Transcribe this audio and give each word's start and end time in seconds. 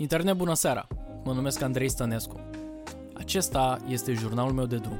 Internet, 0.00 0.36
bună 0.36 0.54
seara! 0.54 0.86
Mă 1.24 1.32
numesc 1.32 1.62
Andrei 1.62 1.88
Stănescu. 1.88 2.40
Acesta 3.14 3.78
este 3.88 4.12
jurnalul 4.12 4.52
meu 4.52 4.66
de 4.66 4.76
drum. 4.76 4.98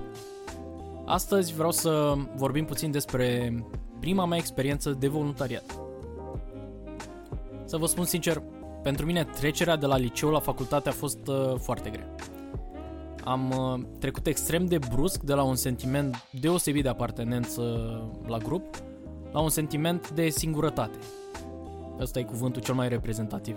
Astăzi 1.05 1.55
vreau 1.55 1.71
să 1.71 2.15
vorbim 2.37 2.65
puțin 2.65 2.91
despre 2.91 3.55
prima 4.01 4.25
mea 4.25 4.39
experiență 4.39 4.91
de 4.91 5.09
voluntariat. 5.09 5.79
Să 7.65 7.77
vă 7.77 7.87
spun 7.87 8.05
sincer, 8.05 8.43
pentru 8.83 9.07
mine 9.07 9.25
trecerea 9.25 9.77
de 9.77 9.87
la 9.87 9.97
liceu 9.97 10.30
la 10.30 10.41
facultate 10.41 10.89
a 10.89 10.93
fost 10.93 11.27
uh, 11.27 11.55
foarte 11.59 11.91
grea. 11.91 12.14
Am 13.25 13.51
uh, 13.51 13.87
trecut 13.98 14.27
extrem 14.27 14.67
de 14.67 14.79
brusc 14.79 15.23
de 15.23 15.35
la 15.35 15.43
un 15.43 15.57
sentiment 15.57 16.27
deosebit 16.41 16.82
de 16.82 16.88
apartenență 16.88 17.62
la 18.27 18.38
grup 18.38 18.77
la 19.32 19.41
un 19.41 19.51
sentiment 19.51 20.10
de 20.10 20.29
singurătate. 20.29 20.98
Ăsta 22.01 22.19
e 22.19 22.23
cuvântul 22.23 22.62
cel 22.62 22.74
mai 22.74 22.88
reprezentativ. 22.88 23.57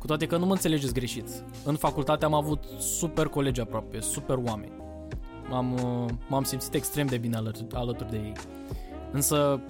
Cu 0.00 0.06
toate 0.06 0.26
că 0.26 0.36
nu 0.36 0.46
mă 0.46 0.52
înțelegeți 0.52 0.92
greșit. 0.92 1.28
În 1.64 1.76
facultate 1.76 2.24
am 2.24 2.34
avut 2.34 2.64
super 2.78 3.26
colegi 3.26 3.60
aproape, 3.60 4.00
super 4.00 4.36
oameni. 4.44 4.72
M-am, 5.50 5.72
uh, 5.72 6.10
m-am 6.28 6.42
simțit 6.42 6.74
extrem 6.74 7.06
de 7.06 7.18
bine 7.18 7.36
alături, 7.36 7.66
alături 7.74 8.10
de 8.10 8.16
ei. 8.16 8.32
Însă, 9.12 9.60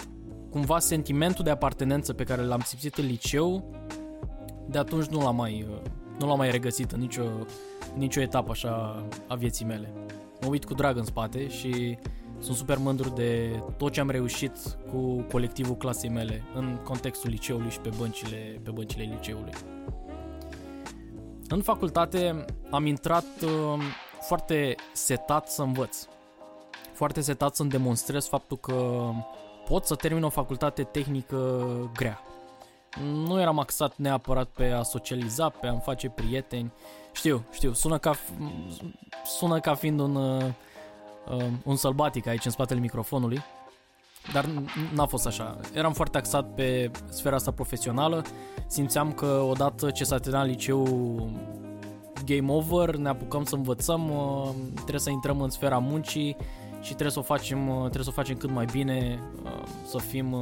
cumva, 0.50 0.78
sentimentul 0.78 1.44
de 1.44 1.50
apartenență 1.50 2.12
pe 2.12 2.24
care 2.24 2.42
l-am 2.42 2.60
simțit 2.60 2.94
în 2.94 3.06
liceu, 3.06 3.70
de 4.68 4.78
atunci 4.78 5.06
nu 5.06 5.22
l-am 5.22 5.36
mai, 5.36 5.66
uh, 5.70 5.76
nu 6.18 6.26
l-am 6.26 6.38
mai 6.38 6.50
regăsit 6.50 6.90
în 6.90 7.00
nicio, 7.00 7.24
în 7.94 7.98
nicio 7.98 8.20
etapă 8.20 8.50
așa 8.50 9.04
a 9.28 9.34
vieții 9.34 9.64
mele. 9.64 9.92
Mă 10.40 10.48
uit 10.48 10.64
cu 10.64 10.74
drag 10.74 10.96
în 10.96 11.04
spate 11.04 11.48
și 11.48 11.98
sunt 12.38 12.56
super 12.56 12.78
mândru 12.78 13.08
de 13.08 13.62
tot 13.76 13.92
ce 13.92 14.00
am 14.00 14.10
reușit 14.10 14.56
cu 14.90 15.26
colectivul 15.32 15.76
clasei 15.76 16.10
mele 16.10 16.42
în 16.54 16.78
contextul 16.84 17.30
liceului 17.30 17.70
și 17.70 17.80
pe 17.80 17.90
băncile, 17.98 18.60
pe 18.62 18.70
băncile 18.70 19.02
liceului. 19.02 19.52
În 21.52 21.62
facultate 21.62 22.44
am 22.70 22.86
intrat 22.86 23.24
uh, 23.42 23.82
foarte 24.20 24.74
setat 24.92 25.48
să 25.48 25.62
învăț. 25.62 26.06
Foarte 26.92 27.20
setat 27.20 27.54
să-mi 27.54 27.70
demonstrez 27.70 28.26
faptul 28.26 28.56
că 28.56 29.08
pot 29.68 29.84
să 29.84 29.94
termin 29.94 30.22
o 30.22 30.28
facultate 30.28 30.82
tehnică 30.82 31.66
grea. 31.94 32.20
Nu 33.02 33.40
eram 33.40 33.58
axat 33.58 33.96
neapărat 33.96 34.48
pe 34.48 34.64
a 34.70 34.82
socializa, 34.82 35.48
pe 35.48 35.66
a-mi 35.66 35.80
face 35.80 36.08
prieteni. 36.08 36.72
Știu, 37.12 37.44
știu, 37.52 37.72
sună 37.72 37.98
ca, 37.98 38.14
sună 39.24 39.60
ca 39.60 39.74
fiind 39.74 40.00
un, 40.00 40.14
uh, 40.14 40.44
un 41.64 41.76
sălbatic 41.76 42.26
aici 42.26 42.44
în 42.44 42.50
spatele 42.50 42.80
microfonului, 42.80 43.42
dar 44.32 44.46
n-a 44.94 45.06
fost 45.06 45.26
așa. 45.26 45.56
Eram 45.74 45.92
foarte 45.92 46.18
axat 46.18 46.54
pe 46.54 46.90
sfera 47.08 47.34
asta 47.34 47.50
profesională. 47.50 48.22
Simțeam 48.66 49.12
că 49.12 49.26
odată 49.26 49.90
ce 49.90 50.04
s-a 50.04 50.18
terminat 50.18 50.46
liceu 50.46 50.84
game 52.24 52.52
over, 52.52 52.96
ne 52.96 53.08
apucăm 53.08 53.44
să 53.44 53.54
învățăm, 53.54 54.10
uh, 54.10 54.48
trebuie 54.74 55.00
să 55.00 55.10
intrăm 55.10 55.40
în 55.40 55.50
sfera 55.50 55.78
muncii 55.78 56.36
și 56.80 56.88
trebuie 56.88 57.10
să 57.10 57.18
o 57.18 57.22
facem, 57.22 57.68
uh, 57.68 57.78
trebuie 57.78 58.04
să 58.04 58.10
o 58.10 58.12
facem 58.12 58.36
cât 58.36 58.50
mai 58.50 58.64
bine, 58.72 59.18
uh, 59.44 59.62
să 59.86 59.98
fim, 59.98 60.36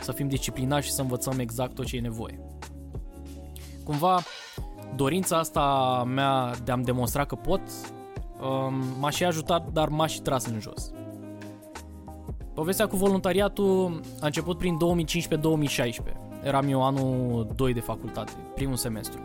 să 0.00 0.12
fim 0.12 0.28
disciplinați 0.28 0.86
și 0.86 0.92
să 0.92 1.00
învățăm 1.00 1.38
exact 1.38 1.74
tot 1.74 1.84
ce 1.84 1.96
e 1.96 2.00
nevoie. 2.00 2.40
Cumva, 3.84 4.22
dorința 4.96 5.38
asta 5.38 6.04
mea 6.06 6.54
de 6.64 6.72
a-mi 6.72 6.84
demonstra 6.84 7.24
că 7.24 7.34
pot 7.34 7.60
um, 8.40 8.74
m-a 8.98 9.10
și 9.10 9.24
ajutat, 9.24 9.68
dar 9.72 9.88
m-a 9.88 10.06
și 10.06 10.20
tras 10.20 10.46
în 10.46 10.60
jos. 10.60 10.90
Povestea 12.54 12.86
cu 12.86 12.96
voluntariatul 12.96 14.00
a 14.20 14.26
început 14.26 14.58
prin 14.58 14.76
2015-2016. 14.76 16.44
Eram 16.44 16.68
eu 16.68 16.82
anul 16.82 17.48
2 17.56 17.72
de 17.72 17.80
facultate, 17.80 18.32
primul 18.54 18.76
semestru. 18.76 19.20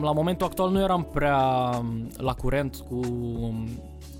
La 0.00 0.12
momentul 0.12 0.46
actual 0.46 0.70
nu 0.70 0.80
eram 0.80 1.04
prea 1.12 1.70
um, 1.78 2.08
la 2.16 2.32
curent 2.32 2.76
cu 2.88 3.00
um, 3.40 3.68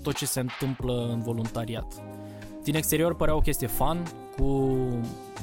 tot 0.03 0.15
ce 0.15 0.25
se 0.25 0.39
întâmplă 0.39 1.09
în 1.11 1.21
voluntariat. 1.21 1.93
Din 2.63 2.75
exterior 2.75 3.15
părea 3.15 3.35
o 3.35 3.39
chestie 3.39 3.67
fun, 3.67 4.03
cu 4.37 4.79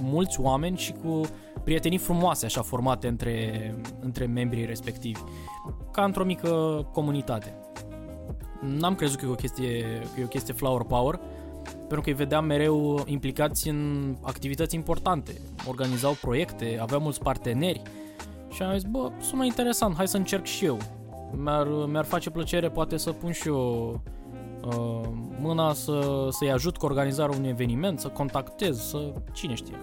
mulți 0.02 0.40
oameni 0.40 0.76
și 0.76 0.92
cu 0.92 1.20
prietenii 1.64 1.98
frumoase 1.98 2.44
așa 2.44 2.62
formate 2.62 3.08
între, 3.08 3.74
între 4.00 4.26
membrii 4.26 4.64
respectivi, 4.64 5.20
ca 5.92 6.04
într-o 6.04 6.24
mică 6.24 6.86
comunitate. 6.92 7.54
N-am 8.60 8.94
crezut 8.94 9.18
că 9.18 9.26
e 9.26 9.28
o 9.28 9.34
chestie, 9.34 9.82
că 10.14 10.20
e 10.20 10.24
o 10.24 10.28
chestie 10.28 10.54
flower 10.54 10.82
power, 10.82 11.20
pentru 11.78 12.00
că 12.00 12.08
îi 12.08 12.12
vedeam 12.12 12.44
mereu 12.44 13.02
implicați 13.06 13.68
în 13.68 14.14
activități 14.22 14.74
importante, 14.74 15.40
organizau 15.68 16.12
proiecte, 16.20 16.78
aveau 16.80 17.00
mulți 17.00 17.20
parteneri 17.20 17.82
și 18.50 18.62
am 18.62 18.72
zis, 18.72 18.82
bă, 18.82 19.10
sună 19.20 19.44
interesant, 19.44 19.96
hai 19.96 20.08
să 20.08 20.16
încerc 20.16 20.44
și 20.44 20.64
eu. 20.64 20.78
Mi-ar, 21.36 21.66
mi-ar 21.66 22.04
face 22.04 22.30
plăcere 22.30 22.68
poate 22.68 22.96
să 22.96 23.12
pun 23.12 23.32
și 23.32 23.48
eu 23.48 24.00
uh, 24.66 25.08
mâna 25.40 25.72
să, 25.72 26.26
să-i 26.30 26.52
ajut 26.52 26.76
cu 26.76 26.86
organizarea 26.86 27.36
unui 27.36 27.48
eveniment, 27.48 28.00
să 28.00 28.08
contactez, 28.08 28.80
să 28.80 29.12
cine 29.32 29.54
știe. 29.54 29.76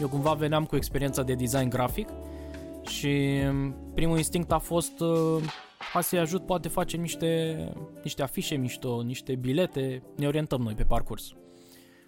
Eu 0.00 0.08
cumva 0.08 0.32
veneam 0.32 0.64
cu 0.64 0.76
experiența 0.76 1.22
de 1.22 1.34
design 1.34 1.68
grafic 1.68 2.08
și 2.82 3.40
primul 3.94 4.16
instinct 4.16 4.52
a 4.52 4.58
fost 4.58 5.00
uh, 5.00 5.42
hai 5.92 6.02
să-i 6.02 6.18
ajut, 6.18 6.46
poate 6.46 6.68
facem 6.68 7.00
niște, 7.00 7.72
niște 8.02 8.22
afișe 8.22 8.54
mișto, 8.54 9.02
niște 9.02 9.34
bilete, 9.34 10.02
ne 10.16 10.26
orientăm 10.26 10.62
noi 10.62 10.74
pe 10.74 10.84
parcurs. 10.84 11.32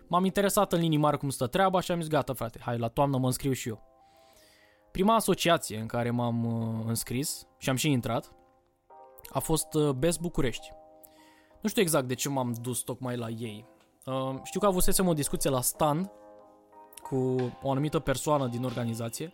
M-am 0.07 0.25
interesat 0.25 0.73
în 0.73 0.81
linii 0.81 0.99
mari 0.99 1.19
cum 1.19 1.31
stă 1.31 1.47
treaba 1.47 1.81
și 1.81 1.93
am 1.93 2.01
zis 2.01 2.09
gata 2.09 2.33
frate, 2.33 2.59
hai 2.63 2.79
la 2.79 2.89
toamnă 2.89 3.19
mă 3.19 3.27
înscriu 3.27 3.53
și 3.53 3.69
eu. 3.69 3.83
Prima 4.91 5.15
asociație 5.15 5.79
în 5.79 5.87
care 5.87 6.11
m-am 6.11 6.45
uh, 6.45 6.85
înscris 6.87 7.47
și 7.59 7.69
am 7.69 7.77
și 7.77 7.91
intrat 7.91 8.33
a 9.33 9.39
fost 9.39 9.75
uh, 9.75 9.91
Best 9.91 10.21
București. 10.21 10.73
Nu 11.61 11.69
știu 11.69 11.83
exact 11.83 12.09
de 12.09 12.15
ce 12.15 12.29
m-am 12.29 12.55
dus 12.63 12.81
tocmai 12.81 13.17
la 13.17 13.29
ei. 13.29 13.67
Uh, 14.05 14.35
știu 14.43 14.61
că 14.61 14.67
avusesem 14.67 15.07
o 15.07 15.13
discuție 15.13 15.51
la 15.51 15.61
stand 15.61 16.11
cu 17.03 17.17
o 17.63 17.71
anumită 17.71 17.99
persoană 17.99 18.47
din 18.47 18.65
organizație. 18.65 19.31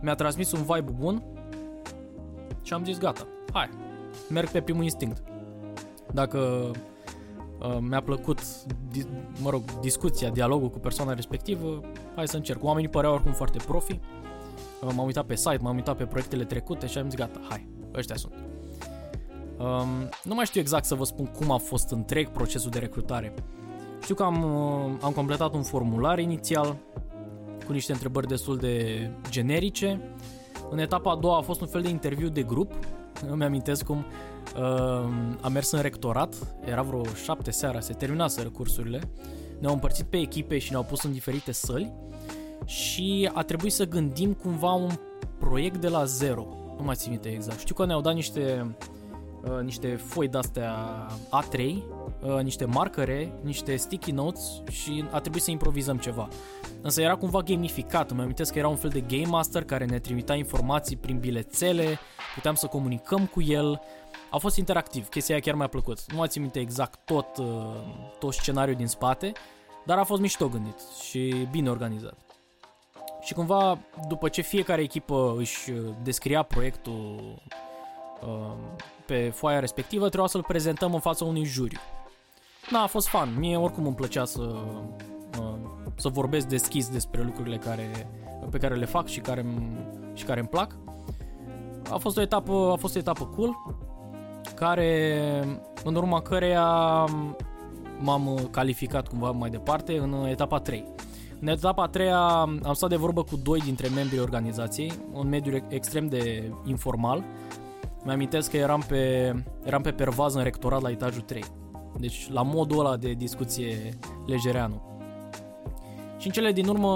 Mi-a 0.00 0.14
transmis 0.14 0.52
un 0.52 0.62
vibe 0.62 0.90
bun 0.92 1.22
și 2.62 2.72
am 2.72 2.84
zis 2.84 2.98
gata, 2.98 3.26
hai, 3.52 3.68
merg 4.28 4.48
pe 4.48 4.60
primul 4.60 4.82
instinct. 4.82 5.22
Dacă 6.12 6.70
uh, 7.60 7.78
mi-a 7.80 8.02
plăcut, 8.02 8.40
di- 8.64 9.06
mă 9.42 9.50
rog, 9.50 9.62
discuția, 9.80 10.30
dialogul 10.30 10.70
cu 10.70 10.78
persoana 10.78 11.14
respectivă, 11.14 11.80
hai 12.14 12.28
să 12.28 12.36
încerc. 12.36 12.64
Oamenii 12.64 12.88
păreau 12.88 13.14
oricum 13.14 13.32
foarte 13.32 13.58
profi, 13.66 13.92
uh, 13.92 14.92
m-am 14.94 15.06
uitat 15.06 15.24
pe 15.24 15.36
site, 15.36 15.58
m-am 15.60 15.74
uitat 15.74 15.96
pe 15.96 16.04
proiectele 16.04 16.44
trecute 16.44 16.86
și 16.86 16.98
am 16.98 17.08
zis 17.08 17.18
gata, 17.18 17.40
hai, 17.48 17.68
ăștia 17.94 18.16
sunt. 18.16 18.32
Um, 19.58 20.08
nu 20.24 20.34
mai 20.34 20.44
știu 20.44 20.60
exact 20.60 20.84
să 20.84 20.94
vă 20.94 21.04
spun 21.04 21.26
cum 21.26 21.50
a 21.50 21.56
fost 21.56 21.90
întreg 21.90 22.28
procesul 22.28 22.70
de 22.70 22.78
recrutare. 22.78 23.34
Știu 24.02 24.14
că 24.14 24.22
am, 24.22 24.42
uh, 24.42 24.98
am 25.02 25.12
completat 25.12 25.54
un 25.54 25.62
formular 25.62 26.18
inițial 26.18 26.76
cu 27.66 27.72
niște 27.72 27.92
întrebări 27.92 28.26
destul 28.26 28.56
de 28.56 29.10
generice. 29.30 30.00
În 30.70 30.78
etapa 30.78 31.10
a 31.10 31.16
doua 31.16 31.38
a 31.38 31.40
fost 31.40 31.60
un 31.60 31.66
fel 31.66 31.82
de 31.82 31.88
interviu 31.88 32.28
de 32.28 32.42
grup 32.42 32.72
îmi 33.28 33.44
amintesc 33.44 33.84
cum 33.84 34.04
uh, 34.56 34.62
am 35.40 35.52
mers 35.52 35.70
în 35.70 35.80
rectorat, 35.80 36.34
era 36.64 36.82
vreo 36.82 37.02
șapte 37.24 37.50
seara, 37.50 37.80
se 37.80 37.92
terminaseră 37.92 38.48
cursurile, 38.48 39.00
ne-au 39.58 39.72
împărțit 39.72 40.06
pe 40.06 40.16
echipe 40.16 40.58
și 40.58 40.70
ne-au 40.70 40.82
pus 40.82 41.02
în 41.02 41.12
diferite 41.12 41.52
săli 41.52 41.92
și 42.64 43.30
a 43.32 43.42
trebuit 43.42 43.72
să 43.72 43.86
gândim 43.86 44.32
cumva 44.32 44.72
un 44.72 44.90
proiect 45.38 45.76
de 45.76 45.88
la 45.88 46.04
zero. 46.04 46.46
Nu 46.76 46.84
mai 46.84 46.94
țin 46.94 47.10
minte 47.10 47.28
exact. 47.28 47.58
Știu 47.58 47.74
că 47.74 47.86
ne-au 47.86 48.00
dat 48.00 48.14
niște, 48.14 48.76
uh, 49.44 49.62
niște 49.62 49.96
foi 49.96 50.28
de-astea 50.28 50.76
A3, 51.28 51.76
uh, 52.22 52.42
niște 52.42 52.64
marcare, 52.64 53.32
niște 53.42 53.76
sticky 53.76 54.10
notes 54.10 54.62
și 54.70 55.04
a 55.10 55.20
trebuit 55.20 55.42
să 55.42 55.50
improvizăm 55.50 55.98
ceva. 55.98 56.28
Însă 56.82 57.00
era 57.00 57.16
cumva 57.16 57.40
gamificat, 57.40 58.10
îmi 58.10 58.20
amintesc 58.20 58.52
că 58.52 58.58
era 58.58 58.68
un 58.68 58.76
fel 58.76 58.90
de 58.90 59.00
game 59.00 59.26
master 59.26 59.64
care 59.64 59.84
ne 59.84 59.98
trimitea 59.98 60.34
informații 60.34 60.96
prin 60.96 61.18
bilețele, 61.18 61.98
puteam 62.34 62.54
să 62.54 62.66
comunicăm 62.66 63.26
cu 63.26 63.42
el, 63.42 63.80
a 64.30 64.38
fost 64.38 64.56
interactiv, 64.56 65.08
chestia 65.08 65.34
aia 65.34 65.44
chiar 65.44 65.54
mi-a 65.54 65.66
plăcut. 65.66 66.12
Nu 66.12 66.16
mai 66.16 66.28
țin 66.28 66.42
minte 66.42 66.58
exact 66.58 66.98
tot, 67.04 67.36
uh, 67.36 67.46
tot 68.18 68.32
scenariul 68.32 68.76
din 68.76 68.86
spate, 68.86 69.32
dar 69.84 69.98
a 69.98 70.04
fost 70.04 70.20
mișto 70.20 70.48
gândit 70.48 70.80
și 71.08 71.46
bine 71.50 71.70
organizat. 71.70 72.14
Și 73.20 73.34
cumva, 73.34 73.78
după 74.08 74.28
ce 74.28 74.40
fiecare 74.40 74.82
echipă 74.82 75.34
își 75.38 75.70
uh, 75.70 75.94
descria 76.02 76.42
proiectul 76.42 77.20
uh, 78.22 78.52
pe 79.06 79.30
foaia 79.30 79.60
respectivă, 79.60 80.06
trebuia 80.08 80.28
să-l 80.28 80.42
prezentăm 80.42 80.94
în 80.94 81.00
fața 81.00 81.24
unui 81.24 81.44
juriu. 81.44 81.78
Da, 82.70 82.82
a 82.82 82.86
fost 82.86 83.08
fan. 83.08 83.38
Mie 83.38 83.56
oricum 83.56 83.86
îmi 83.86 83.94
plăcea 83.94 84.24
să, 84.24 84.54
să 85.94 86.08
vorbesc 86.08 86.46
deschis 86.46 86.88
despre 86.88 87.22
lucrurile 87.22 87.56
care, 87.56 88.10
pe 88.50 88.58
care 88.58 88.74
le 88.74 88.84
fac 88.84 89.06
și 89.06 89.20
care, 89.20 89.46
și 90.14 90.24
care 90.24 90.40
îmi 90.40 90.48
plac 90.48 90.76
a 91.90 91.96
fost 91.96 92.16
o 92.16 92.20
etapă, 92.20 92.70
a 92.72 92.76
fost 92.76 92.96
o 92.96 92.98
etapă 92.98 93.24
cool, 93.24 93.56
care, 94.54 95.22
în 95.84 95.94
urma 95.94 96.20
căreia 96.20 97.04
m-am 97.98 98.48
calificat 98.50 99.08
cumva 99.08 99.30
mai 99.30 99.50
departe 99.50 99.98
în 99.98 100.26
etapa 100.28 100.58
3. 100.58 100.84
În 101.40 101.48
etapa 101.48 101.82
a 101.82 101.88
treia 101.88 102.18
am 102.62 102.72
stat 102.72 102.88
de 102.88 102.96
vorbă 102.96 103.22
cu 103.22 103.36
doi 103.42 103.60
dintre 103.60 103.88
membrii 103.88 104.20
organizației, 104.20 104.92
un 105.12 105.28
mediu 105.28 105.64
extrem 105.68 106.06
de 106.06 106.52
informal. 106.64 107.24
Mi-amintesc 108.04 108.50
că 108.50 108.56
eram 108.56 108.84
pe, 108.88 109.34
eram 109.64 109.82
pe 109.82 109.90
pervază 109.90 110.38
în 110.38 110.44
rectorat 110.44 110.80
la 110.80 110.90
etajul 110.90 111.22
3. 111.22 111.44
Deci 111.98 112.30
la 112.30 112.42
modul 112.42 112.78
ăla 112.78 112.96
de 112.96 113.12
discuție 113.12 113.98
legereanu. 114.26 114.82
Și 116.18 116.26
în 116.26 116.32
cele 116.32 116.52
din 116.52 116.68
urmă 116.68 116.88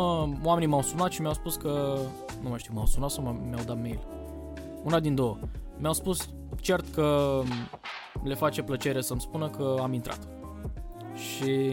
oamenii 0.45 0.69
m-au 0.69 0.83
sunat 0.83 1.11
și 1.11 1.21
mi-au 1.21 1.33
spus 1.33 1.57
că... 1.57 1.99
Nu 2.43 2.49
mai 2.49 2.59
știu, 2.59 2.73
m-au 2.75 2.87
sunat 2.87 3.11
sau 3.11 3.23
mi-au 3.49 3.65
dat 3.67 3.81
mail. 3.81 4.01
Una 4.85 5.01
din 5.01 5.15
două. 5.15 5.39
Mi-au 5.79 5.93
spus 5.93 6.29
cert 6.61 6.95
că 6.95 7.41
le 8.23 8.35
face 8.35 8.63
plăcere 8.63 9.01
să-mi 9.01 9.21
spună 9.21 9.49
că 9.49 9.77
am 9.83 9.93
intrat. 9.93 10.19
Și 11.15 11.73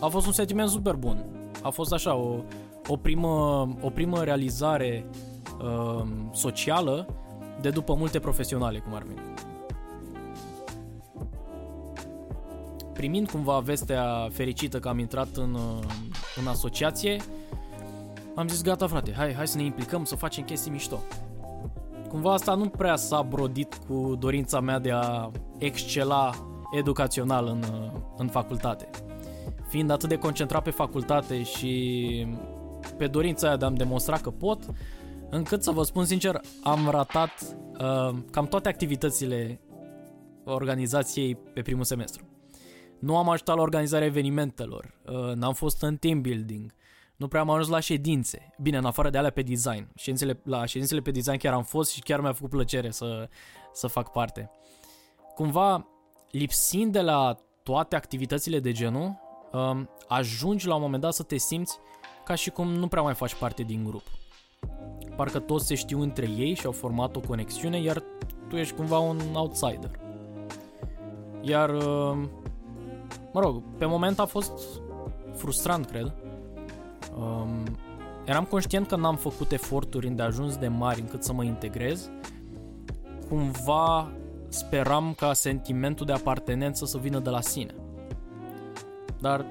a 0.00 0.06
fost 0.06 0.26
un 0.26 0.32
sentiment 0.32 0.68
super 0.68 0.94
bun. 0.94 1.24
A 1.62 1.70
fost 1.70 1.92
așa, 1.92 2.14
o, 2.14 2.34
o, 2.86 2.96
primă, 2.96 3.28
o 3.80 3.90
primă 3.90 4.22
realizare 4.22 5.06
uh, 5.62 6.02
socială 6.32 7.06
de 7.60 7.70
după 7.70 7.94
multe 7.94 8.18
profesionale, 8.18 8.78
cum 8.78 8.94
ar 8.94 9.02
veni. 9.02 9.20
Primind 12.96 13.30
cumva 13.30 13.58
vestea 13.58 14.28
fericită 14.32 14.78
că 14.78 14.88
am 14.88 14.98
intrat 14.98 15.36
în, 15.36 15.54
uh, 15.54 15.84
în 16.40 16.46
asociație, 16.46 17.20
am 18.34 18.48
zis 18.48 18.62
gata 18.62 18.86
frate, 18.86 19.12
hai, 19.12 19.34
hai 19.34 19.46
să 19.46 19.56
ne 19.56 19.64
implicăm, 19.64 20.04
să 20.04 20.14
facem 20.14 20.44
chestii 20.44 20.70
mișto. 20.70 21.02
Cumva 22.08 22.32
asta 22.32 22.54
nu 22.54 22.68
prea 22.68 22.96
s-a 22.96 23.22
brodit 23.22 23.80
cu 23.88 24.16
dorința 24.18 24.60
mea 24.60 24.78
de 24.78 24.90
a 24.92 25.30
excela 25.58 26.30
educațional 26.72 27.46
în, 27.46 27.62
uh, 27.72 27.90
în 28.16 28.28
facultate 28.28 28.88
fiind 29.68 29.90
atât 29.90 30.08
de 30.08 30.18
concentrat 30.18 30.62
pe 30.62 30.70
facultate 30.70 31.42
și 31.42 32.26
pe 32.96 33.06
dorința 33.06 33.46
aia 33.46 33.56
de 33.56 33.64
a-mi 33.64 33.76
demonstra 33.76 34.16
că 34.16 34.30
pot, 34.30 34.62
încât 35.30 35.62
să 35.62 35.70
vă 35.70 35.82
spun 35.82 36.04
sincer, 36.04 36.40
am 36.62 36.88
ratat 36.90 37.56
uh, 37.80 38.18
cam 38.30 38.46
toate 38.46 38.68
activitățile 38.68 39.60
organizației 40.44 41.34
pe 41.34 41.62
primul 41.62 41.84
semestru. 41.84 42.24
Nu 42.98 43.16
am 43.16 43.28
ajutat 43.28 43.56
la 43.56 43.62
organizarea 43.62 44.06
evenimentelor, 44.06 44.94
uh, 45.06 45.34
n-am 45.34 45.52
fost 45.52 45.82
în 45.82 45.96
team 45.96 46.20
building, 46.20 46.74
nu 47.16 47.28
prea 47.28 47.40
am 47.40 47.50
ajuns 47.50 47.68
la 47.68 47.80
ședințe. 47.80 48.54
Bine, 48.60 48.76
în 48.76 48.84
afară 48.84 49.10
de 49.10 49.18
alea 49.18 49.30
pe 49.30 49.42
design. 49.42 49.88
Ședințele, 49.94 50.40
la 50.44 50.64
ședințele 50.64 51.00
pe 51.00 51.10
design 51.10 51.36
chiar 51.36 51.52
am 51.52 51.62
fost 51.62 51.92
și 51.92 52.00
chiar 52.00 52.20
mi-a 52.20 52.32
făcut 52.32 52.50
plăcere 52.50 52.90
să, 52.90 53.28
să 53.72 53.86
fac 53.86 54.12
parte. 54.12 54.50
Cumva, 55.34 55.86
lipsind 56.30 56.92
de 56.92 57.00
la 57.00 57.36
toate 57.62 57.96
activitățile 57.96 58.60
de 58.60 58.72
genul, 58.72 59.20
um, 59.52 59.88
ajungi 60.08 60.66
la 60.66 60.74
un 60.74 60.80
moment 60.80 61.02
dat 61.02 61.12
să 61.14 61.22
te 61.22 61.36
simți 61.36 61.78
ca 62.24 62.34
și 62.34 62.50
cum 62.50 62.68
nu 62.68 62.88
prea 62.88 63.02
mai 63.02 63.14
faci 63.14 63.34
parte 63.34 63.62
din 63.62 63.84
grup. 63.84 64.02
Parcă 65.16 65.38
toți 65.38 65.66
se 65.66 65.74
știu 65.74 66.00
între 66.00 66.28
ei 66.28 66.54
și 66.54 66.66
au 66.66 66.72
format 66.72 67.16
o 67.16 67.20
conexiune, 67.20 67.80
iar 67.80 68.02
tu 68.48 68.56
ești 68.56 68.74
cumva 68.74 68.98
un 68.98 69.20
outsider. 69.34 69.90
Iar, 71.40 71.70
um, 71.70 72.30
mă 73.36 73.42
rog, 73.42 73.62
pe 73.78 73.84
moment 73.84 74.18
a 74.18 74.24
fost 74.24 74.52
frustrant, 75.34 75.86
cred. 75.86 76.12
Um, 77.18 77.48
eram 78.24 78.44
conștient 78.44 78.86
că 78.86 78.96
n-am 78.96 79.16
făcut 79.16 79.52
eforturi 79.52 80.14
ajuns 80.20 80.56
de 80.56 80.68
mari 80.68 81.00
încât 81.00 81.24
să 81.24 81.32
mă 81.32 81.44
integrez. 81.44 82.10
Cumva 83.28 84.12
speram 84.48 85.14
ca 85.16 85.32
sentimentul 85.32 86.06
de 86.06 86.12
apartenență 86.12 86.84
să 86.84 86.98
vină 86.98 87.18
de 87.18 87.30
la 87.30 87.40
sine. 87.40 87.74
Dar, 89.20 89.44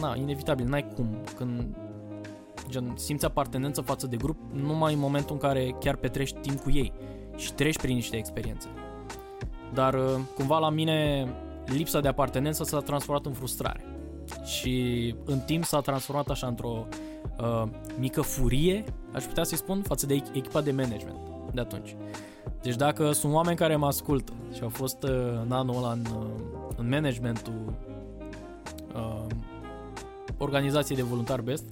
na, 0.00 0.14
inevitabil, 0.16 0.66
n-ai 0.66 0.86
cum. 0.94 1.08
Când 1.36 1.76
gen, 2.68 2.92
simți 2.96 3.24
apartenență 3.24 3.80
față 3.80 4.06
de 4.06 4.16
grup, 4.16 4.36
numai 4.52 4.92
în 4.92 4.98
momentul 4.98 5.34
în 5.34 5.40
care 5.40 5.76
chiar 5.80 5.96
petrești 5.96 6.38
timp 6.38 6.60
cu 6.60 6.70
ei 6.70 6.92
și 7.36 7.52
treci 7.52 7.78
prin 7.78 7.94
niște 7.94 8.16
experiențe. 8.16 8.68
Dar, 9.74 9.94
uh, 9.94 10.18
cumva, 10.34 10.58
la 10.58 10.70
mine, 10.70 11.28
lipsa 11.66 12.00
de 12.00 12.08
apartenență 12.08 12.64
s-a 12.64 12.80
transformat 12.80 13.26
în 13.26 13.32
frustrare. 13.32 13.84
Și 14.44 15.14
în 15.24 15.38
timp 15.38 15.64
s-a 15.64 15.80
transformat 15.80 16.28
așa 16.28 16.46
într-o 16.46 16.86
uh, 17.40 17.62
mică 17.98 18.20
furie, 18.20 18.84
aș 19.12 19.24
putea 19.24 19.44
să-i 19.44 19.56
spun, 19.56 19.82
față 19.82 20.06
de 20.06 20.14
echipa 20.14 20.60
de 20.60 20.70
management 20.70 21.18
de 21.52 21.60
atunci. 21.60 21.96
Deci 22.62 22.76
dacă 22.76 23.12
sunt 23.12 23.32
oameni 23.32 23.56
care 23.56 23.76
mă 23.76 23.86
ascultă 23.86 24.32
și 24.54 24.62
au 24.62 24.68
fost 24.68 25.02
uh, 25.02 25.10
în 25.44 25.52
anul 25.52 25.76
ăla 25.76 25.92
în, 25.92 26.06
uh, 26.16 26.26
în 26.76 26.88
managementul 26.88 27.74
uh, 28.94 29.26
organizație 30.38 30.96
de 30.96 31.02
voluntari 31.02 31.42
Best, 31.42 31.64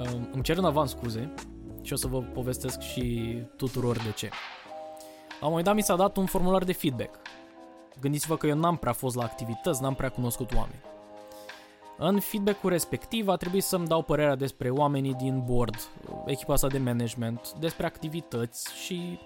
uh, 0.00 0.10
îmi 0.32 0.42
cer 0.42 0.56
în 0.56 0.64
avans 0.64 0.90
scuze 0.90 1.34
și 1.82 1.92
o 1.92 1.96
să 1.96 2.06
vă 2.06 2.18
povestesc 2.18 2.80
și 2.80 3.36
tuturor 3.56 3.96
de 3.96 4.12
ce. 4.16 4.28
La 5.40 5.46
un 5.46 5.48
moment 5.48 5.64
dat 5.64 5.74
mi 5.74 5.82
s-a 5.82 5.96
dat 5.96 6.16
un 6.16 6.26
formular 6.26 6.64
de 6.64 6.72
feedback. 6.72 7.18
Gândiți-vă 8.00 8.36
că 8.36 8.46
eu 8.46 8.56
n-am 8.56 8.76
prea 8.76 8.92
fost 8.92 9.16
la 9.16 9.22
activități, 9.22 9.82
n-am 9.82 9.94
prea 9.94 10.08
cunoscut 10.08 10.54
oameni. 10.54 10.80
În 11.98 12.20
feedback-ul 12.20 12.70
respectiv 12.70 13.28
a 13.28 13.36
trebuit 13.36 13.62
să-mi 13.62 13.86
dau 13.86 14.02
părerea 14.02 14.34
despre 14.34 14.70
oamenii 14.70 15.14
din 15.14 15.42
board, 15.46 15.74
echipa 16.26 16.56
sa 16.56 16.66
de 16.66 16.78
management, 16.78 17.52
despre 17.58 17.86
activități 17.86 18.74
și 18.84 19.18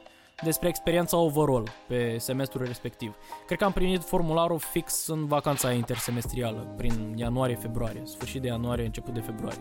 despre 0.43 0.69
experiența 0.69 1.17
overall 1.17 1.69
pe 1.89 2.19
semestrul 2.19 2.67
respectiv. 2.67 3.17
Cred 3.47 3.59
că 3.59 3.65
am 3.65 3.73
primit 3.73 4.03
formularul 4.03 4.59
fix 4.59 5.07
în 5.07 5.27
vacanța 5.27 5.73
intersemestrială, 5.73 6.75
prin 6.77 7.15
ianuarie-februarie, 7.17 8.03
sfârșit 8.05 8.41
de 8.41 8.47
ianuarie, 8.47 8.85
început 8.85 9.15
de 9.15 9.21
februarie. 9.21 9.61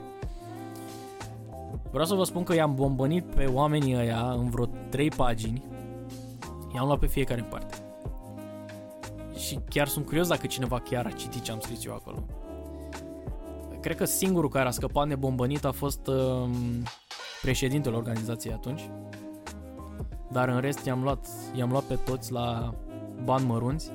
Vreau 1.90 2.06
să 2.06 2.14
vă 2.14 2.24
spun 2.24 2.44
că 2.44 2.54
i-am 2.54 2.76
bombănit 2.76 3.26
pe 3.26 3.46
oamenii 3.46 3.96
ăia 3.96 4.32
în 4.32 4.50
vreo 4.50 4.66
3 4.90 5.10
pagini, 5.10 5.64
i-am 6.76 6.86
luat 6.86 7.00
pe 7.00 7.08
fiecare 7.08 7.40
în 7.40 7.48
parte. 7.50 7.79
Și 9.50 9.60
chiar 9.70 9.88
sunt 9.88 10.06
curios 10.06 10.28
dacă 10.28 10.48
cineva 10.48 10.80
chiar 10.80 11.06
a 11.06 11.12
citit 11.12 11.42
ce 11.42 11.52
am 11.52 11.60
scris 11.60 11.86
eu 11.86 11.94
acolo. 11.94 12.26
Cred 13.82 13.96
că 13.96 14.06
singurul 14.06 14.50
care 14.50 14.68
a 14.68 14.72
scăpat 14.72 15.08
nebombănit 15.08 15.66
a 15.66 15.72
fost 15.72 16.08
uh, 16.08 16.50
președintele 17.42 17.96
organizației 17.96 18.54
atunci, 18.54 18.90
dar 20.32 20.48
în 20.48 20.60
rest 20.60 20.86
i-am 20.86 21.04
luat, 21.04 21.28
i-am 21.56 21.70
luat 21.70 21.84
pe 21.84 21.96
toți 21.96 22.32
la 22.32 22.74
bani 23.24 23.46
mărunți. 23.46 23.92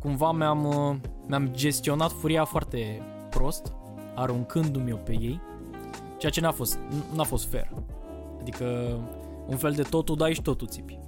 Cumva 0.00 0.32
mi-am, 0.32 0.64
uh, 0.64 0.96
mi-am 1.26 1.48
gestionat 1.52 2.10
furia 2.10 2.44
foarte 2.44 3.02
prost, 3.30 3.72
aruncându-mi-o 4.14 4.96
pe 4.96 5.12
ei, 5.12 5.40
ceea 6.18 6.32
ce 6.32 6.40
n-a 6.40 6.52
fost, 6.52 6.78
n-a 7.14 7.24
fost 7.24 7.50
fair. 7.50 7.70
Adică 8.40 8.98
un 9.46 9.56
fel 9.56 9.72
de 9.72 9.82
totul 9.82 10.16
dai 10.16 10.34
și 10.34 10.42
totul 10.42 10.66
țipi. 10.66 10.98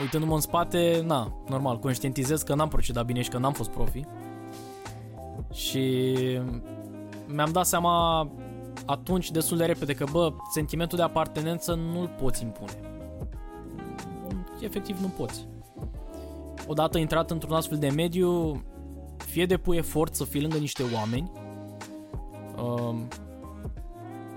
Uitându-mă 0.00 0.34
în 0.34 0.40
spate, 0.40 1.02
na, 1.06 1.32
normal, 1.48 1.78
conștientizez 1.78 2.42
că 2.42 2.54
n-am 2.54 2.68
procedat 2.68 3.04
bine 3.04 3.22
și 3.22 3.28
că 3.28 3.38
n-am 3.38 3.52
fost 3.52 3.70
profi. 3.70 4.04
Și 5.52 6.14
mi-am 7.26 7.52
dat 7.52 7.66
seama 7.66 8.20
atunci 8.86 9.30
destul 9.30 9.56
de 9.56 9.64
repede 9.64 9.94
că, 9.94 10.04
bă, 10.12 10.32
sentimentul 10.52 10.98
de 10.98 11.04
apartenență 11.04 11.74
nu-l 11.74 12.14
poți 12.20 12.42
impune. 12.42 12.80
Efectiv 14.60 15.00
nu 15.00 15.08
poți. 15.08 15.46
Odată 16.66 16.98
intrat 16.98 17.30
într-un 17.30 17.54
astfel 17.54 17.78
de 17.78 17.88
mediu, 17.88 18.62
fie 19.16 19.46
depui 19.46 19.76
efort 19.76 20.14
să 20.14 20.24
fii 20.24 20.40
lângă 20.40 20.58
niște 20.58 20.82
oameni, 20.94 21.30
um, 22.62 23.08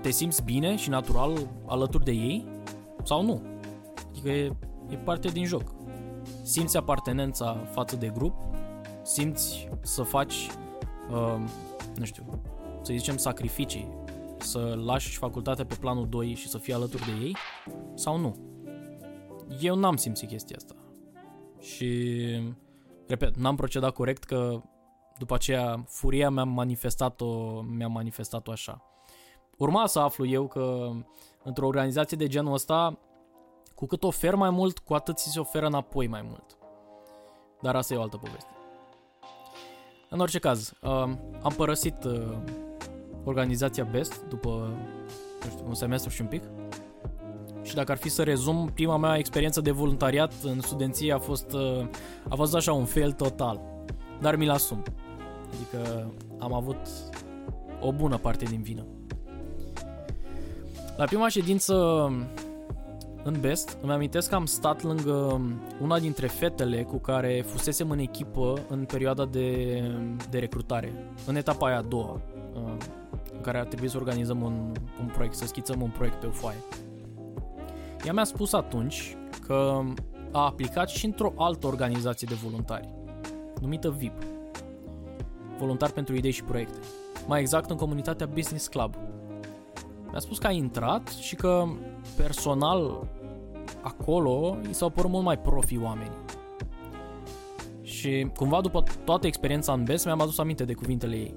te 0.00 0.10
simți 0.10 0.42
bine 0.42 0.76
și 0.76 0.88
natural 0.88 1.38
alături 1.66 2.04
de 2.04 2.10
ei, 2.10 2.46
sau 3.02 3.22
nu. 3.22 3.42
Adică 4.10 4.28
e, 4.28 4.56
e 4.88 4.96
parte 4.96 5.28
din 5.28 5.44
joc. 5.44 5.74
Simți 6.42 6.76
apartenența 6.76 7.66
față 7.70 7.96
de 7.96 8.08
grup, 8.08 8.34
simți 9.02 9.68
să 9.82 10.02
faci, 10.02 10.48
uh, 11.10 11.36
nu 11.96 12.04
știu, 12.04 12.24
să 12.82 12.92
zicem 12.92 13.16
sacrificii 13.16 14.02
să 14.38 14.74
lași 14.84 15.16
facultatea 15.16 15.64
pe 15.64 15.76
planul 15.80 16.08
2 16.08 16.34
și 16.34 16.48
să 16.48 16.58
fii 16.58 16.72
alături 16.72 17.04
de 17.04 17.24
ei 17.24 17.36
sau 17.94 18.16
nu. 18.18 18.36
Eu 19.60 19.76
n-am 19.76 19.96
simțit 19.96 20.28
chestia 20.28 20.56
asta. 20.56 20.74
Și, 21.60 22.20
repet, 23.06 23.36
n-am 23.36 23.56
procedat 23.56 23.92
corect 23.92 24.24
că 24.24 24.62
după 25.18 25.34
aceea 25.34 25.84
furia 25.88 26.30
mi-a 26.30 26.44
manifestat-o, 26.44 27.60
mi-a 27.60 27.88
manifestat-o 27.88 28.50
așa. 28.50 28.82
Urma 29.56 29.86
să 29.86 29.98
aflu 29.98 30.26
eu 30.26 30.46
că 30.46 30.90
într-o 31.42 31.66
organizație 31.66 32.16
de 32.16 32.26
genul 32.26 32.52
ăsta, 32.52 32.98
cu 33.74 33.86
cât 33.86 34.02
ofer 34.02 34.34
mai 34.34 34.50
mult, 34.50 34.78
cu 34.78 34.94
atât 34.94 35.18
ți 35.18 35.30
se 35.30 35.40
oferă 35.40 35.66
înapoi 35.66 36.06
mai 36.06 36.22
mult. 36.22 36.58
Dar 37.60 37.76
asta 37.76 37.94
e 37.94 37.96
o 37.96 38.02
altă 38.02 38.16
poveste. 38.16 38.48
În 40.10 40.20
orice 40.20 40.38
caz, 40.38 40.72
uh, 40.82 40.90
am 41.42 41.52
părăsit 41.56 42.04
uh, 42.04 42.36
organizația 43.24 43.84
BEST 43.84 44.24
după 44.28 44.76
nu 45.44 45.50
știu, 45.50 45.64
un 45.66 45.74
semestru 45.74 46.10
și 46.10 46.20
un 46.20 46.26
pic. 46.26 46.42
Și 47.62 47.74
dacă 47.74 47.92
ar 47.92 47.98
fi 47.98 48.08
să 48.08 48.22
rezum, 48.22 48.70
prima 48.74 48.96
mea 48.96 49.16
experiență 49.16 49.60
de 49.60 49.70
voluntariat 49.70 50.32
în 50.42 50.60
studenție 50.60 51.12
a 51.12 51.18
fost, 51.18 51.52
uh, 51.52 51.86
a 52.28 52.34
fost 52.34 52.54
așa 52.54 52.72
un 52.72 52.84
fail 52.84 53.12
total. 53.12 53.60
Dar 54.20 54.36
mi-l 54.36 54.50
asum. 54.50 54.82
Adică 55.54 56.10
am 56.38 56.52
avut 56.52 56.88
o 57.80 57.92
bună 57.92 58.16
parte 58.16 58.44
din 58.44 58.62
vină. 58.62 58.86
La 60.96 61.04
prima 61.04 61.28
ședință 61.28 61.74
în 63.24 63.40
Best, 63.40 63.76
îmi 63.82 63.92
amintesc 63.92 64.28
că 64.28 64.34
am 64.34 64.46
stat 64.46 64.82
lângă 64.82 65.40
una 65.80 65.98
dintre 65.98 66.26
fetele 66.26 66.82
cu 66.82 66.96
care 66.96 67.44
fusesem 67.46 67.90
în 67.90 67.98
echipă 67.98 68.60
în 68.68 68.84
perioada 68.84 69.24
de, 69.24 69.80
de 70.30 70.38
recrutare, 70.38 70.92
în 71.26 71.36
etapa 71.36 71.66
aia 71.66 71.78
a 71.78 71.82
doua, 71.82 72.20
uh, 72.54 72.76
în 73.34 73.40
care 73.40 73.58
ar 73.58 73.66
trebui 73.66 73.88
să 73.88 73.96
organizăm 73.96 74.42
un, 74.42 74.72
un 75.00 75.10
proiect, 75.12 75.34
să 75.34 75.46
schițăm 75.46 75.80
un 75.80 75.90
proiect 75.90 76.16
pe 76.16 76.26
o 76.26 76.30
foaie. 76.30 76.58
Ea 78.04 78.12
mi-a 78.12 78.24
spus 78.24 78.52
atunci 78.52 79.16
că 79.46 79.80
a 80.32 80.44
aplicat 80.44 80.88
și 80.88 81.04
într-o 81.04 81.32
altă 81.36 81.66
organizație 81.66 82.26
de 82.30 82.34
voluntari, 82.34 82.88
numită 83.60 83.90
VIP, 83.90 84.22
Voluntar 85.58 85.90
pentru 85.90 86.14
Idei 86.14 86.30
și 86.30 86.44
Proiecte, 86.44 86.78
mai 87.26 87.40
exact 87.40 87.70
în 87.70 87.76
comunitatea 87.76 88.26
Business 88.26 88.66
Club. 88.66 88.94
Mi-a 90.14 90.22
spus 90.22 90.38
că 90.38 90.46
a 90.46 90.50
intrat 90.50 91.08
și 91.08 91.34
că 91.34 91.66
personal 92.16 93.08
acolo 93.82 94.56
i 94.68 94.72
s-au 94.72 94.90
părut 94.90 95.10
mult 95.10 95.24
mai 95.24 95.38
profi 95.38 95.78
oameni. 95.78 96.14
Și 97.82 98.30
cumva 98.36 98.60
după 98.60 98.82
toată 99.04 99.26
experiența 99.26 99.72
în 99.72 99.84
BES 99.84 100.04
mi-am 100.04 100.20
adus 100.20 100.38
aminte 100.38 100.64
de 100.64 100.72
cuvintele 100.72 101.16
ei. 101.16 101.34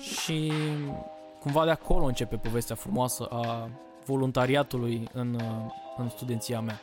Și 0.00 0.52
cumva 1.40 1.64
de 1.64 1.70
acolo 1.70 2.04
începe 2.04 2.36
povestea 2.36 2.76
frumoasă 2.76 3.24
a 3.24 3.68
voluntariatului 4.06 5.08
în, 5.12 5.40
în 5.96 6.08
studenția 6.08 6.60
mea. 6.60 6.80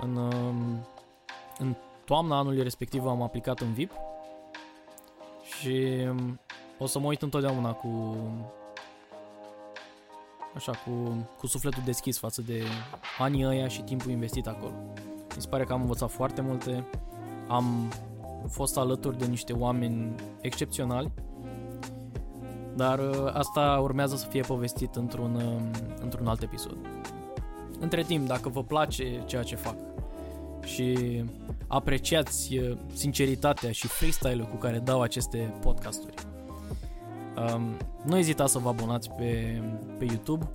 În, 0.00 0.16
în 1.58 1.74
toamna 2.04 2.38
anului 2.38 2.62
respectiv 2.62 3.06
am 3.06 3.22
aplicat 3.22 3.60
în 3.60 3.72
VIP 3.72 3.92
și 5.58 6.06
o 6.78 6.86
să 6.86 6.98
mă 6.98 7.06
uit 7.06 7.22
întotdeauna 7.22 7.72
cu 7.72 8.16
așa, 10.56 10.72
cu, 10.72 10.90
cu 11.38 11.46
sufletul 11.46 11.82
deschis 11.84 12.18
față 12.18 12.42
de 12.42 12.62
anii 13.18 13.46
ăia 13.46 13.68
și 13.68 13.82
timpul 13.82 14.10
investit 14.10 14.46
acolo. 14.46 14.72
Mi 15.34 15.42
se 15.42 15.48
pare 15.48 15.64
că 15.64 15.72
am 15.72 15.80
învățat 15.80 16.10
foarte 16.10 16.40
multe, 16.40 16.84
am 17.48 17.92
fost 18.48 18.76
alături 18.76 19.18
de 19.18 19.26
niște 19.26 19.52
oameni 19.52 20.14
excepționali, 20.40 21.12
dar 22.74 22.98
uh, 22.98 23.30
asta 23.32 23.78
urmează 23.82 24.16
să 24.16 24.26
fie 24.26 24.40
povestit 24.40 24.94
într-un, 24.94 25.34
uh, 25.34 25.78
într-un 26.02 26.26
alt 26.26 26.42
episod. 26.42 26.76
Între 27.80 28.02
timp, 28.02 28.26
dacă 28.26 28.48
vă 28.48 28.62
place 28.62 29.22
ceea 29.26 29.42
ce 29.42 29.56
fac 29.56 29.76
și 30.64 31.24
apreciați 31.66 32.56
uh, 32.58 32.76
sinceritatea 32.92 33.72
și 33.72 33.86
freestyle-ul 33.86 34.48
cu 34.48 34.56
care 34.56 34.78
dau 34.78 35.00
aceste 35.00 35.38
podcasturi, 35.60 36.14
Um, 37.36 37.76
nu 38.04 38.16
ezitați 38.16 38.52
să 38.52 38.58
vă 38.58 38.68
abonați 38.68 39.10
pe, 39.10 39.62
pe 39.98 40.04
YouTube, 40.04 40.48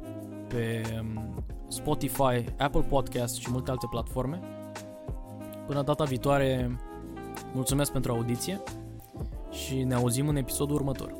pe 0.47 0.81
um, 0.99 1.33
Spotify, 1.67 2.45
Apple 2.57 2.81
Podcast 2.81 3.35
și 3.35 3.51
multe 3.51 3.71
alte 3.71 3.87
platforme. 3.89 4.39
Până 5.67 5.81
data 5.81 6.03
viitoare, 6.03 6.79
mulțumesc 7.53 7.91
pentru 7.91 8.11
audiție 8.11 8.61
și 9.51 9.83
ne 9.83 9.93
auzim 9.93 10.27
în 10.27 10.35
episodul 10.35 10.75
următor. 10.75 11.13